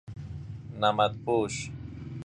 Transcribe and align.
نمد 0.81 1.11
پوش 1.25 1.71